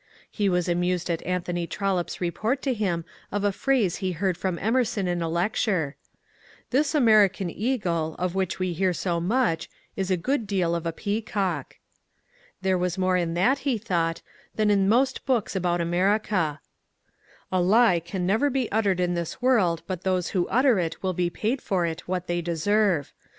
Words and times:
He 0.31 0.49
was 0.49 0.67
amused 0.67 1.11
at 1.11 1.23
Anthony 1.27 1.67
TroUope^s 1.67 2.19
report 2.19 2.63
to 2.63 2.73
him 2.73 3.05
of 3.31 3.43
a 3.43 3.51
phrase 3.51 3.97
he 3.97 4.13
heard 4.13 4.35
from 4.35 4.57
Emerson 4.57 5.07
in 5.07 5.21
a 5.21 5.29
lecture, 5.29 5.95
—^ 6.05 6.15
This 6.71 6.95
American 6.95 7.51
eagle, 7.51 8.15
of 8.17 8.33
which 8.33 8.57
we 8.57 8.73
hear 8.73 8.93
so 8.93 9.19
much, 9.19 9.69
is 9.95 10.09
a 10.09 10.17
good 10.17 10.47
deal 10.47 10.73
of 10.73 10.87
a 10.87 10.91
peacock." 10.91 11.75
There 12.63 12.79
was 12.79 12.97
more 12.97 13.15
in 13.15 13.35
that, 13.35 13.59
he 13.59 13.77
thought, 13.77 14.23
than 14.55 14.71
in 14.71 14.89
most 14.89 15.23
books 15.27 15.55
about 15.55 15.81
Amer 15.81 16.17
ica. 16.17 16.53
^* 16.53 16.59
A 17.51 17.61
lie 17.61 17.99
can 17.99 18.25
never 18.25 18.49
be 18.49 18.71
uttered 18.71 18.99
in 18.99 19.13
this 19.13 19.39
world 19.39 19.83
but 19.85 20.01
those 20.03 20.29
who 20.29 20.47
utter 20.47 20.79
it 20.79 21.03
will 21.03 21.13
be 21.13 21.29
paid 21.29 21.61
for 21.61 21.85
it 21.85 22.07
what 22.07 22.25
they 22.25 22.41
deserve. 22.41 23.13